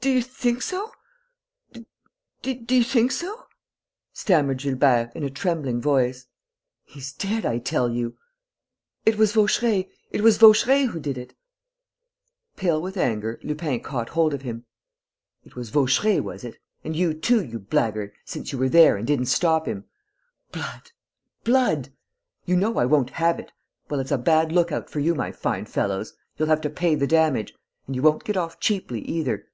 "Do 0.00 0.10
you 0.10 0.20
think 0.20 0.60
so?... 0.60 0.92
Do 2.42 2.54
you 2.76 2.84
think 2.84 3.10
so?" 3.10 3.46
stammered 4.12 4.58
Gilbert, 4.58 5.10
in 5.14 5.22
a 5.24 5.30
trembling 5.30 5.80
voice. 5.80 6.26
"He's 6.82 7.10
dead, 7.10 7.46
I 7.46 7.56
tell 7.56 7.88
you." 7.90 8.18
"It 9.06 9.16
was 9.16 9.32
Vaucheray... 9.32 9.88
it 10.10 10.20
was 10.20 10.36
Vaucheray 10.36 10.84
who 10.84 11.00
did 11.00 11.16
it...." 11.16 11.32
Pale 12.56 12.82
with 12.82 12.98
anger, 12.98 13.40
Lupin 13.42 13.80
caught 13.80 14.10
hold 14.10 14.34
of 14.34 14.42
him: 14.42 14.66
"It 15.42 15.56
was 15.56 15.70
Vaucheray, 15.70 16.20
was 16.20 16.44
it?... 16.44 16.58
And 16.84 16.94
you 16.94 17.14
too, 17.14 17.42
you 17.42 17.58
blackguard, 17.58 18.12
since 18.26 18.52
you 18.52 18.58
were 18.58 18.68
there 18.68 18.98
and 18.98 19.06
didn't 19.06 19.26
stop 19.32 19.64
him! 19.64 19.86
Blood! 20.52 20.90
Blood! 21.44 21.94
You 22.44 22.56
know 22.56 22.76
I 22.76 22.84
won't 22.84 23.08
have 23.08 23.40
it.... 23.40 23.52
Well, 23.88 24.00
it's 24.00 24.12
a 24.12 24.18
bad 24.18 24.52
lookout 24.52 24.90
for 24.90 25.00
you, 25.00 25.14
my 25.14 25.32
fine 25.32 25.64
fellows.... 25.64 26.12
You'll 26.36 26.48
have 26.48 26.60
to 26.60 26.68
pay 26.68 26.94
the 26.94 27.06
damage! 27.06 27.54
And 27.86 27.96
you 27.96 28.02
won't 28.02 28.24
get 28.24 28.36
off 28.36 28.60
cheaply 28.60 29.00
either.... 29.00 29.46